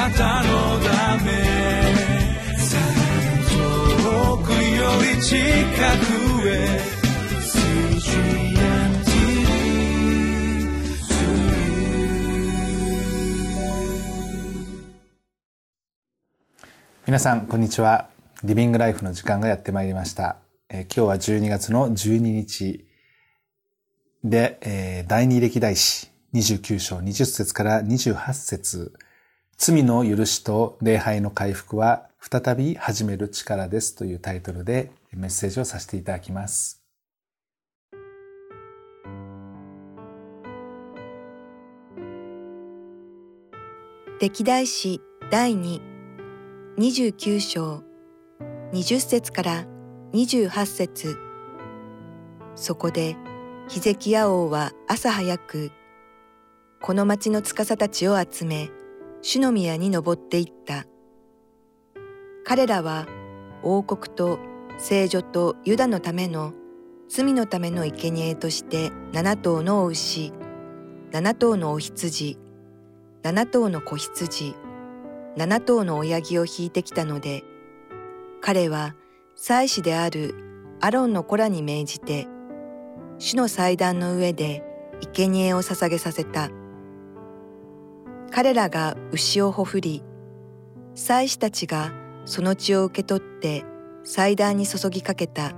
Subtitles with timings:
[0.00, 1.30] なたのため
[3.50, 6.80] 遠くより近くへ
[17.06, 18.08] 皆さんこんにちは。
[18.42, 20.36] リビングライフの時間がやってまいりました、
[20.70, 22.86] えー、今日は12月の12日。
[24.24, 26.08] で、えー、第二歴代史。
[26.32, 28.92] 29章20節から28節。
[29.62, 36.82] 罪の許しと礼拝の回復は再び始める力ですというタイトルでメッセージをさせていただきます。
[44.18, 45.82] 歴代史第2
[46.78, 47.82] 29章
[48.72, 49.66] 20節から
[50.14, 51.18] 28節
[52.54, 53.14] そこで
[53.68, 55.70] ヒゼキヤ王は朝早く
[56.80, 58.70] この町の司たちを集め
[59.22, 60.86] 主の宮に登っていった。
[62.44, 63.06] 彼らは
[63.62, 64.38] 王国と
[64.78, 66.52] 聖女とユダのための
[67.08, 70.32] 罪のための生贄として七頭の牛
[71.12, 72.38] 七頭のお羊
[73.22, 74.54] 七頭の子羊
[75.36, 77.44] 七頭の親木を引いてきたので
[78.40, 78.94] 彼は
[79.36, 80.34] 祭司である
[80.80, 82.26] アロンの子らに命じて
[83.18, 84.64] 主の祭壇の上で
[85.12, 86.50] 生贄を捧げさせた。
[88.32, 90.04] 彼らが牛をほふり
[90.94, 91.92] 祭司たちが
[92.24, 93.64] その血を受け取って
[94.04, 95.52] 祭壇に注ぎかけた。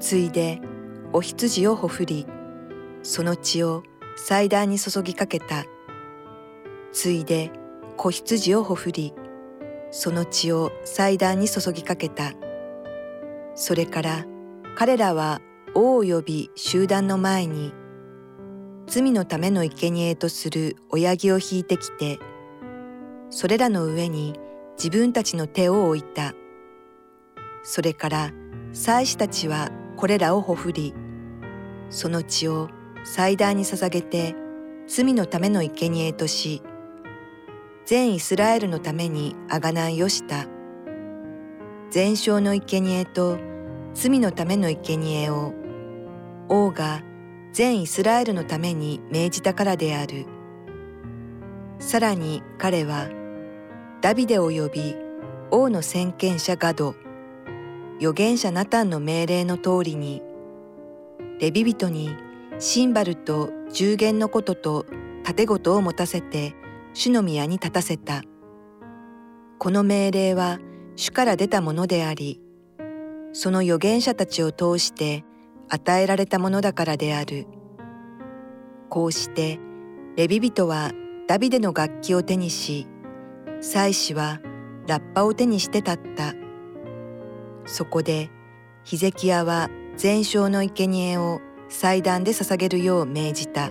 [0.00, 0.60] ついで
[1.12, 2.26] お羊をほふり
[3.02, 3.84] その血を
[4.16, 5.64] 祭壇に注ぎかけた。
[6.92, 7.52] ついで
[7.96, 9.14] 子羊をほふり
[9.92, 12.32] その血を祭壇に注ぎかけた。
[13.54, 14.26] それから
[14.74, 15.40] 彼らは
[15.74, 17.72] 王及び集団の前に
[18.86, 22.18] 罪のための生贄とする親木を引いてきて
[23.30, 24.38] それらの上に
[24.76, 26.34] 自分たちの手を置いた
[27.62, 28.32] それから
[28.72, 30.94] 祭司たちはこれらをほふり
[31.90, 32.68] その血を
[33.04, 34.34] 祭壇に捧げて
[34.86, 36.62] 罪のための生贄とし
[37.84, 40.46] 全イスラエルのために贖いをした。
[41.90, 43.38] 全焼の生贄と
[43.94, 45.54] 罪のための生贄を
[46.48, 47.02] 王が
[47.56, 50.26] 全イスラエルのために命じたからである。
[51.78, 53.08] さらに彼は
[54.02, 54.94] ダビデを呼び
[55.50, 56.94] 王の先見者ガド、
[57.96, 60.22] 預言者ナタンの命令の通りに
[61.40, 62.14] レビ人に
[62.58, 64.84] シンバルと十弦のことと
[65.24, 66.54] 盾事を持たせて
[66.92, 68.20] 主の宮に立たせた。
[69.58, 70.58] この命令は
[70.94, 72.38] 主から出たものであり、
[73.32, 75.24] その預言者たちを通して
[75.68, 77.46] 与えられたものだからである。
[78.88, 79.58] こうして
[80.16, 80.92] レビ人は
[81.26, 82.86] ダビデの楽器を手にし、
[83.60, 84.40] 祭司は
[84.86, 86.34] ラッパを手にして立った。
[87.64, 88.30] そこで
[88.84, 93.70] ヒゼキヤは全焼の生贄を祭壇で捧げるよう命じた。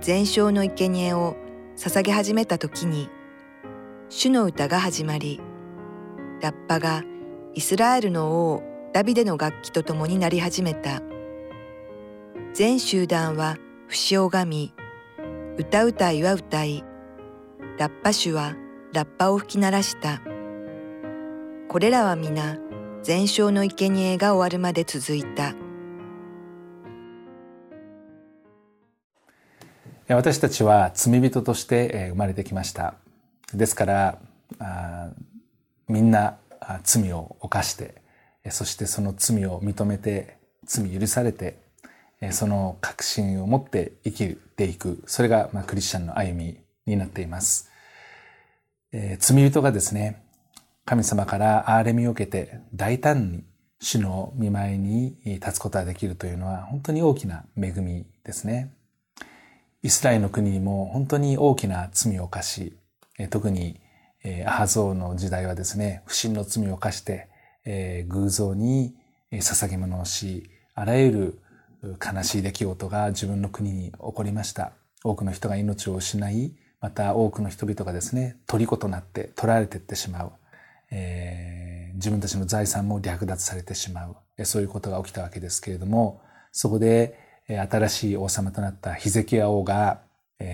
[0.00, 1.36] 全焼の生贄を
[1.76, 3.08] 捧げ始めた時に
[4.10, 5.40] 主の歌が始まり
[6.42, 7.02] ラッパが
[7.54, 8.62] イスラエルの王
[8.94, 11.02] ダビデの楽器と共になり始めた。
[12.52, 13.56] 全集団は
[13.88, 14.72] 節を拝み
[15.58, 16.84] 歌うたいは歌い
[17.76, 18.54] ラッパ手は
[18.92, 20.20] ラッパを吹き鳴らした。
[21.66, 22.56] これらは皆
[23.02, 25.56] 全焼の生贄が終わるまで続いた。
[30.06, 32.94] 私たちは罪人として生まれてきました。
[33.52, 34.18] ですから、
[35.88, 36.36] みんな
[36.84, 38.03] 罪を犯して、
[38.50, 41.58] そしてその罪を認めて、罪許されて、
[42.30, 45.02] その確信を持って生きていく。
[45.06, 47.70] それが、まあ、クリスチャンの歩みになっています。
[48.92, 50.22] えー、罪人がですね、
[50.84, 53.44] 神様から憐れみを受けて大胆に
[53.80, 58.72] 主の見舞いに立つことができるというのは本当に大きな恵みですね。
[59.82, 62.76] イスラエルの国にも本当に大きな罪を犯し、
[63.30, 63.80] 特に
[64.46, 67.28] アハゾーの時代はですね、不信の罪を犯して、
[67.64, 68.94] え偶像に
[69.32, 71.38] 捧げ物をし、あらゆる
[71.82, 74.72] 悲しい出来事が自分の国に起こりました。
[75.02, 80.32] 多くの人が命を失い、また多くの人々がですね、虜となって取られていってしまう。
[80.90, 84.44] えー、自分たちの財産も略奪されてしまう。
[84.44, 86.20] そういうことが起きたわけですけれども、
[86.52, 90.00] そこで新しい王様となったヒゼキヤ王が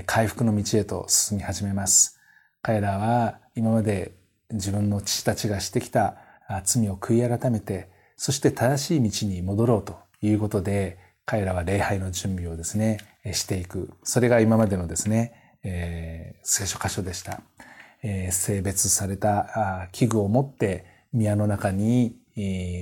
[0.06, 2.18] 回復の道へと進み始めます。
[2.62, 4.12] 彼らは今まで
[4.50, 6.16] 自分の父たちがしてきた
[6.64, 12.98] 罪を悔い改めて、そして正しい道に戻ろうということで、彼らは礼拝の準備をですね、
[13.32, 13.90] していく。
[14.02, 17.40] それが今までのですね、えー、聖書箇所でした。
[18.30, 22.16] 性別された器具を持って宮の中に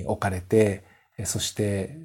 [0.05, 0.83] 置かれて、
[1.25, 1.97] そして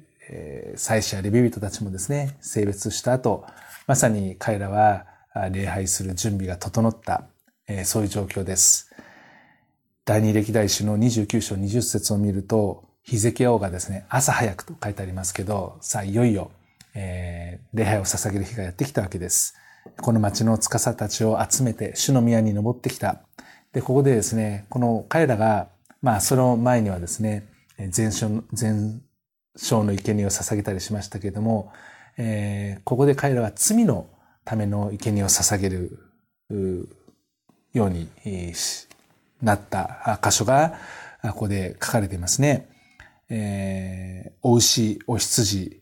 [0.75, 3.45] 祭司やレビ人たちもですね、性別した後、
[3.87, 5.05] まさに彼らは
[5.51, 7.23] 礼拝する準備が整った、
[7.85, 8.91] そういう状況です。
[10.07, 16.51] 第二歴代史の29章20節を見ると、ヒゼキヤ王がですね、朝早くと書いてありますけど、さあいよいよ、
[16.93, 19.55] えー、礼拝を捧げる日がやってきたわけです。
[19.99, 23.23] この町の司たちを集めて主の宮に登ってきた。
[23.73, 25.69] で、ここでですね、この彼らが、
[26.03, 27.47] まあその前にはですね、
[27.89, 29.01] 全焼全
[29.55, 31.73] 焼の生贄を捧げたりしましたけれども、
[32.17, 34.07] えー、ここで彼らは罪の
[34.43, 35.97] ための生贄を捧げる
[37.73, 38.07] ように
[39.41, 40.75] なった箇所が、
[41.21, 42.69] ここで書かれていますね。
[43.29, 45.81] えー、お牛、お羊、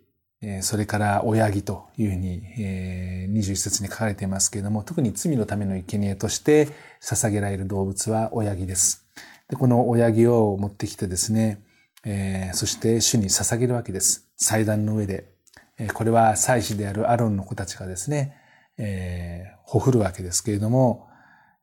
[0.61, 6.67] それから親木というふうに、えー、21節に書かれていますけれども、特に罪のための生贄として
[7.01, 9.05] 捧げられる動物は親木です。
[9.49, 11.63] でこの親木を持ってきてですね、
[12.05, 14.27] えー、そして主に捧げるわけです。
[14.35, 15.31] 祭壇の上で。
[15.79, 18.35] えー、これは祭司であるアロンの子たちがですね、
[18.77, 21.07] えー、ほふるわけですけれども、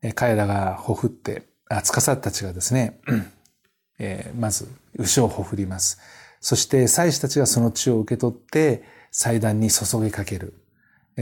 [0.03, 3.01] えー、彼らがほふって、あ、つかさたちがですね、
[3.99, 6.01] えー、まず牛をほふります。
[6.41, 10.55] そして祭司たちがその血を受け取って祭壇に注ぎかける。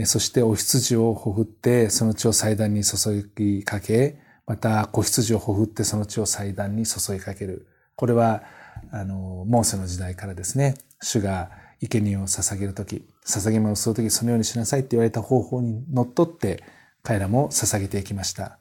[0.05, 7.67] そしてお羊をほふってその血を祭壇に注ぎかけ、また子羊をほふってその血を祭壇に注ぎかける。
[7.95, 8.43] これは、
[8.91, 16.63] あの、モーセの時代からですね、主が生贄を捧げるとき、捧げ物をするときそのようにしなさいって言われた方法にのっとって
[17.03, 18.57] 彼らも捧げていきました。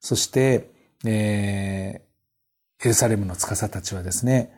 [0.00, 4.52] そして、えー、エルサレムの司たちはですね、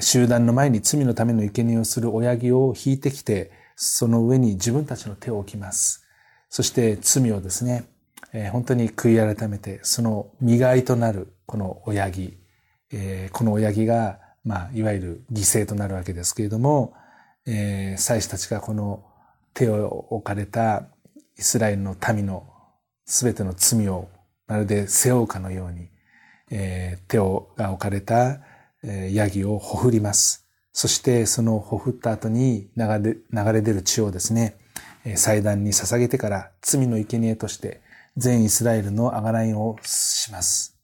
[0.00, 6.04] 集団の前に罪のための生贄をする親木を引いてきて、その上に自分たちの手を置きます。
[6.48, 7.84] そして罪をですね、
[8.50, 12.36] 本当に悔い改めて、その磨いとなるこの親木、
[13.32, 16.94] この親木が、まあ、いわゆる犠牲となるわけですけれども、
[17.44, 19.04] 祭司たちがこの
[19.54, 20.84] 手を置かれた
[21.38, 22.46] イスラエルの民の
[23.06, 24.08] 全ての罪を
[24.50, 25.88] まるで背負うかのように
[26.50, 28.40] え、手をが置かれた
[28.82, 30.46] えヤギをほふります。
[30.72, 34.56] そしてそのほふった後に流れ流れ出る血をですね、
[35.16, 37.80] 祭壇に捧げてから罪の生贄として
[38.16, 40.76] 全イスラエルのあがらいをします。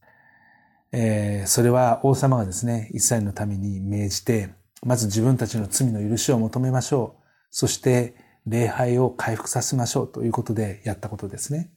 [0.92, 4.50] えそれは王様がですね、イスラエルのために命じて、
[4.84, 7.24] まず自分たちの罪の許しを求めましょう。
[7.50, 8.14] そして
[8.46, 11.70] 礼拝を回復させましょうということでやったことですね。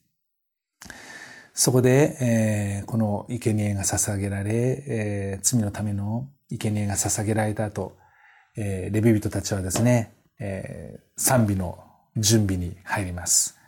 [1.61, 7.97] そこで、えー、この生贄が捧げられ、えー、罪のための生贄が捧げられた後、
[8.55, 11.83] えー、レビ人たちはですね、えー、賛美の
[12.15, 13.59] 準備に入ります。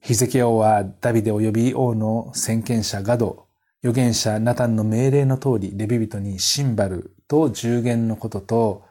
[0.00, 3.48] ヒゼキヤ王はダビデ及び王の先見者ガド、
[3.82, 8.84] 預言者ナタンの命令の通り、レビ人にシンバルと従言のことと、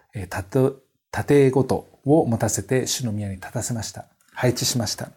[1.11, 4.07] 盾ごとを持たせて主の宮に立たせました。
[4.33, 5.11] 配置しました。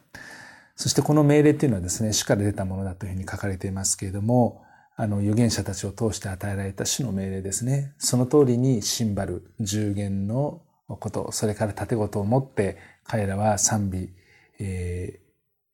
[0.76, 4.62] そしてこの命令っていうのはですね、主から出たものだというふうに書かれていますけれども、
[4.94, 7.94] あの、預言者たちを通して与えられた主の命令ですね。
[7.99, 14.11] その通りにシンバル、従言のこと、それから盾事を持って彼らは賛美、
[14.58, 15.20] え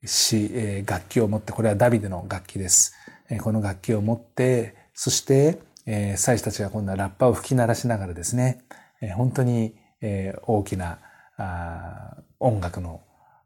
[0.04, 2.94] ー、し、えー、楽器を持って、これはダビデの楽器です。
[3.28, 8.62] えー、この楽器を持って、そして、えー、祭司たちが今度はラッパを吹き鳴らしながらですね、
[9.00, 10.98] えー、本当に、えー、大きな
[11.36, 13.00] あ音楽の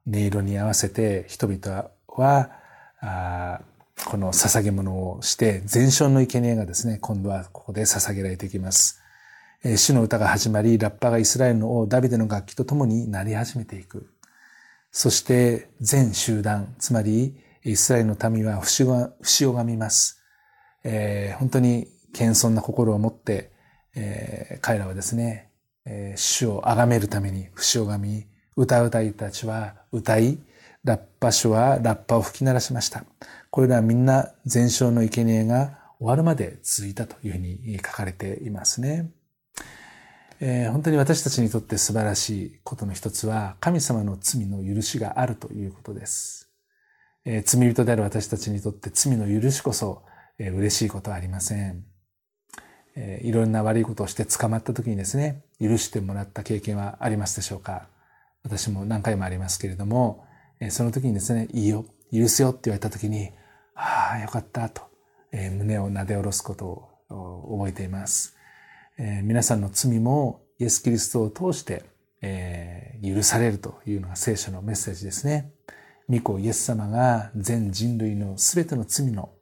[0.09, 2.51] 音色に合わせて人々は、
[4.05, 9.01] この捧げ物をして、全焼の生贄がですね、今度はここで捧げられていきます。
[9.65, 14.11] 主の歌が始まり、ラッパがイスラエルの王ダビデの楽器と共になり始めていく。
[14.93, 20.23] そして全集団、つまりイスラエルの民は不死をがみます。
[20.85, 23.51] えー、本当に謙遜な心を持って、
[23.95, 25.51] えー、彼らはですね、
[25.85, 30.39] えー、主を崇めるために不死をがみ、歌うたいたちは歌い、
[30.83, 33.05] ラッパ書はラッパを吹き鳴らしました。
[33.51, 39.11] これらはみんな全焼の生贄が終わるまで続いたというふうに書かれていますね。
[40.41, 46.51] えー、本当に私たちにとって素晴らしいことの一つは神様の罪の許しがあるということです。
[47.25, 50.03] えー、罪人である私たちにとって罪の許しこそ、
[50.39, 51.85] えー、嬉しいことはありません。
[52.95, 57.89] えー、いろんな悪いことをして捕まった時にですね、許してもらった経験はありますでしょうか？
[58.47, 60.25] 私も何回もありますけれども、
[60.71, 63.31] その時にですね、いいよ、許すよって言われた時に、
[63.75, 64.83] ああ、よかったと、
[65.33, 68.37] え胸をなで下ろすことを覚えています。
[68.99, 71.83] え皆さんの罪もイエス・キリストを通して、
[72.23, 75.51] え許されるというのが聖書のメッセージですね。
[76.09, 79.33] 御子イエス様が全人類のすべての罪の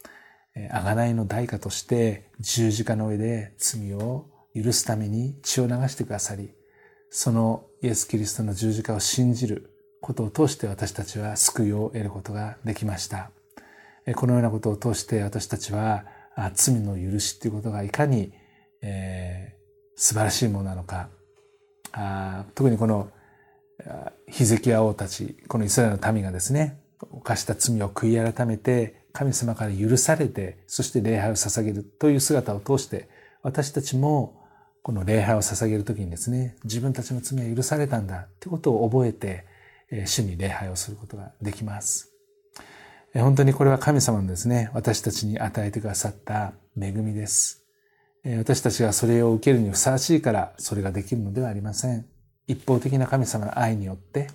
[0.56, 6.54] 贖いの代価として十字架の上で罪を許すために血を流してくださり、
[7.16, 13.30] そのイエス・キリストの十字架を信じることを通して私たちは救いを得ることができました。
[14.16, 16.06] このようなことを通して私たちは
[16.54, 18.32] 罪の許しということがいかに、
[18.82, 21.08] えー、素晴らしいものなのか
[21.92, 23.08] あ特にこの
[24.28, 26.80] ヒゼキヤ王たちこのイスラエルの民がですね
[27.12, 33.08] 犯した罪を悔い改めて神様から許されてそして礼拝を捧げるという姿を通して
[33.44, 34.43] 私たちも
[34.84, 39.46] この礼拝を捧げるときにですね自分たちの罪は許されたんだということを覚えて
[40.06, 42.12] 主に礼拝をすることができます。
[43.14, 47.64] 本当にこれは神様のですね、私たちに与えてくださった恵みです。
[48.24, 52.04] 私たちがそれを受けるにふさわしいからそれができるのではありません。
[52.46, 54.28] 一方的な神様の愛によって、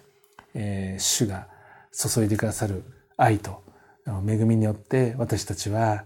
[0.98, 1.48] 主が
[1.92, 2.84] 注いでくださる
[3.18, 3.62] 愛と
[4.08, 6.06] 恵みによって私たちは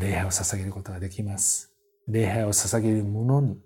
[0.00, 1.75] 礼拝を捧げることができます。
[2.08, 3.58] 礼拝を捧げるものに、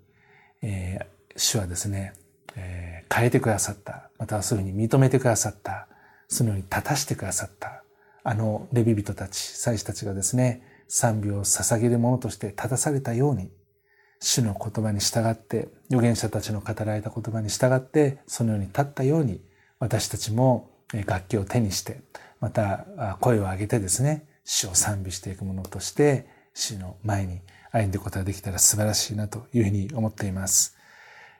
[0.61, 1.05] えー、
[1.35, 2.13] 主はですね、
[2.55, 4.09] えー、変えてくださった。
[4.17, 5.87] またはそういうふうに認めてくださった。
[6.27, 7.83] そのように立たしてくださった。
[8.23, 13.51] あのレビ人たち、祭司たちがですね、賛美を捧げるものとして立たされたように、
[14.19, 19.41] 主の言葉に従って、預言者たちの語られた言葉に従って、そのように立ったように、
[19.79, 20.69] 私たちも
[21.05, 22.01] 楽器を手にして、
[22.39, 30.75] また声を上げてですね、主を賛美していくものとして、主の前に歩んでいくことができたら素晴らしいなというふうに思っています。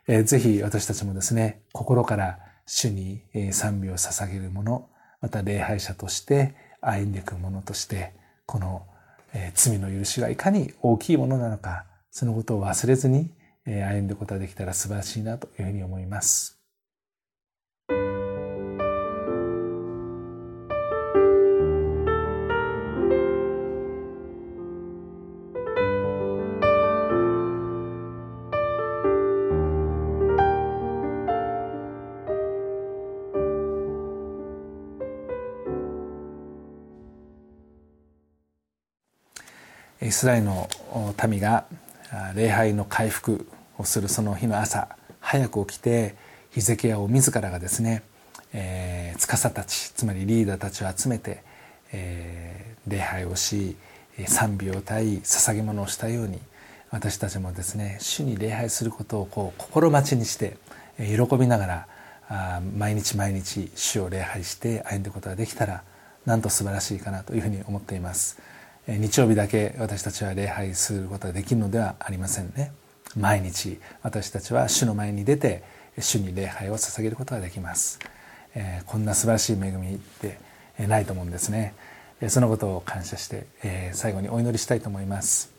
[0.08, 3.22] えぜひ私たちもですね、心から主に
[3.52, 4.90] 賛美を捧げるもの、
[5.22, 8.14] また礼拝者として歩んでいくものとして、
[8.46, 8.86] この
[9.54, 13.32] 罪の許しがいかに大きいものなのか、そのことを忘れずに、
[13.66, 16.61] 歩んでいくことができたら素晴らしいなというふうに思います。
[40.04, 40.68] イスラエルの
[41.28, 41.66] 民が
[42.34, 46.16] 礼拝の回復をするその日の朝早く起きて
[46.50, 48.02] ヒゼキヤを自らがですね、
[48.52, 51.44] えー、司たちつまりリーダーたちを集めて、
[51.94, 53.76] えー、礼拝をし
[54.26, 56.40] 賛美を歌い捧げ物をしたように
[56.90, 60.58] 私たちもですね主に礼拝することをこう心待ちにして
[60.98, 61.88] 喜びなが
[62.30, 65.84] ら毎日毎日主を礼拝して歩んでいくことができたら
[66.26, 68.40] なんと素晴らしいかなというふうに思っています。
[68.88, 72.72] 日曜日だけ私たちは礼拝することができるのではありませんね。
[73.16, 75.64] 毎日私たちは主の前に出て
[76.00, 78.00] 主に礼拝を捧げることができます、
[78.56, 80.40] えこんな素晴らしい恵みって
[80.88, 81.74] ないと思うんですね。
[82.28, 85.52] そのことを感謝して、え最後にお祈りしたいと思います。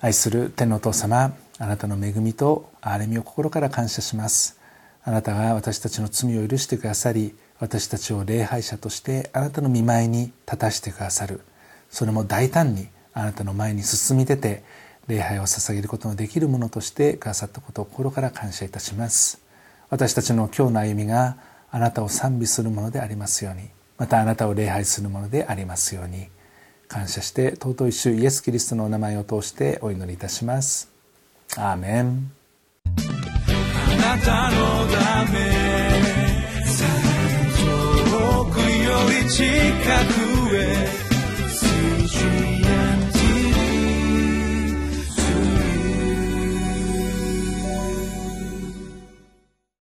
[0.00, 4.60] 愛する天のお父様あなたの恵みと憐れみを心から感謝します。
[5.02, 11.40] あなたが私たちの罪を許してくださり私たちを礼拝者としてあなたの見舞いに立たしてくださる。
[11.96, 14.62] それも大胆にあなたの前に進み出て
[15.06, 19.40] 礼拝を捧げることのできるものとしてくださったことを心から感謝いたします。
[19.88, 21.38] 私たちの今日の歩みが
[21.70, 23.70] あなたを賛美するものでありますように。
[23.96, 26.28] またあなたを礼拝するものでありますように。
[26.86, 30.90] 感謝して尊い主イエス・キリストのお名前を通してお祈りいたします。
[31.56, 32.30] アーメン。
[32.84, 32.96] あ
[33.96, 35.38] なたのため
[37.56, 39.42] 遠くより近
[40.12, 41.05] く